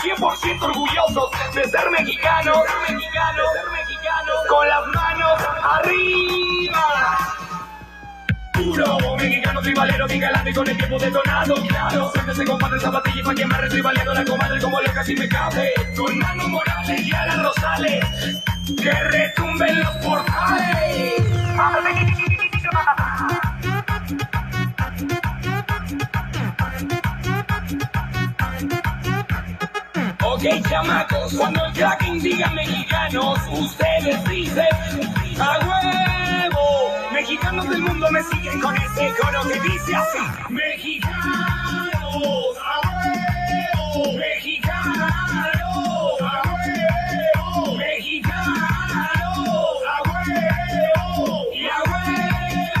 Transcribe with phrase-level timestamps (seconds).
[0.00, 7.18] 100% orgullosos de ser mexicanos, ser mexicanos, ser mexicanos, con las manos arriba.
[8.54, 12.10] Puro mexicano tribalero, bien galante con el tiempo detonado, claro.
[12.12, 15.72] Siempre se comparte zapatilla y pa' quemar tribaleando la comadre como loca si me cabe.
[15.96, 18.04] Con Mano Morales y Alan Rosales,
[18.76, 21.20] que retumben los portales.
[30.40, 31.72] Ok, chamacos, cuando el
[32.22, 34.64] diga mexicanos, ustedes dicen
[35.38, 36.90] a huevo.
[37.12, 40.18] Mexicanos del mundo me siguen con ese coro que dice así:
[40.48, 41.92] Mexicanos,
[42.56, 44.14] a huevo.
[44.16, 45.12] Mexicanos,
[46.22, 47.76] a huevo.
[47.76, 49.46] Mexicanos,
[49.86, 51.52] a huevo.
[51.52, 51.78] Y a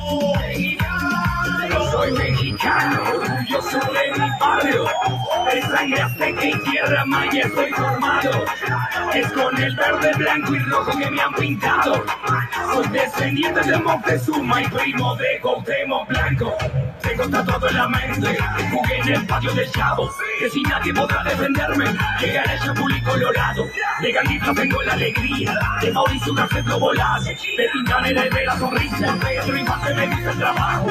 [0.00, 0.34] huevo.
[0.40, 4.84] Mexicano, soy mexicano, orgulloso de mi barrio.
[5.52, 8.44] De sangre azteca y tierra maya estoy formado.
[9.14, 12.04] Es con el verde, blanco y rojo que me han pintado.
[12.72, 16.56] Soy descendiente de Montezuma y primo de Cuauhtémoc Blanco.
[17.02, 18.38] Tengo tatuado en la mente,
[18.70, 20.10] jugué en el patio del Chavo.
[20.38, 21.84] Que si nadie podrá defenderme,
[22.20, 23.64] llegará el Chapulín Colorado.
[24.00, 27.24] De Cantinflas tengo la alegría, de Mauricio Garcés lo volás.
[27.24, 30.86] De Tintán era el de la sonrisa, Pedro Infante me dice el trabajo.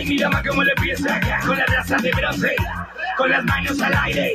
[0.00, 2.56] Ok, mira más cómo le empieza acá con la raza de bronce,
[3.18, 4.34] con las manos al aire,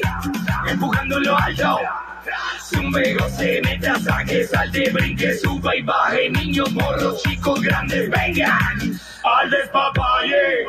[0.67, 1.79] empujándolo alto.
[2.61, 9.49] Zumbego se meta, saque, salte, brinque, suba y baje, niños, morros, chicos, grandes, vengan al
[9.49, 10.67] despapalle.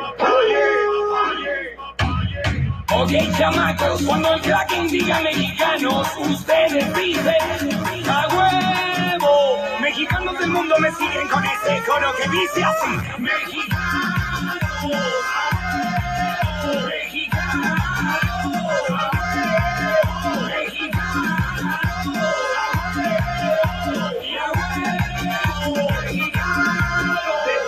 [2.89, 9.63] Ok, chamacos, cuando el Kraken diga mexicanos, ustedes dicen a huevo.
[9.79, 13.13] Mexicanos del mundo me siguen con ese coro que dice así: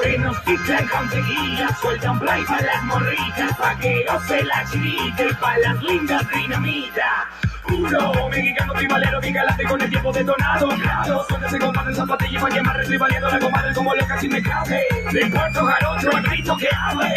[0.01, 5.83] Tenochtitlan con tequila, sueltan play para las morritas, pa' que goce la chirita pa' las
[5.83, 7.27] lindas dinamita.
[7.69, 10.69] Puro mexicano tribalero, bien galante con el tiempo detonado.
[10.69, 14.87] Claro, suéltese compadre en zapatilla pa' quemar tribaleando la comadre como loca si me cabe.
[15.11, 17.13] De Puerto Jarocho el grito que hable.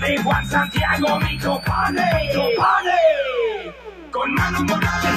[0.00, 2.30] De Juan Santiago mi compadre.
[2.34, 3.74] Compadre.
[4.10, 5.13] Con manos morales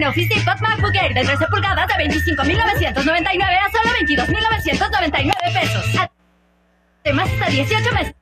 [0.00, 5.84] En Office Depot MacBook de 13 pulgadas de 25.999 a solo 22.999 pesos.
[7.04, 8.19] Además, hasta 18 meses.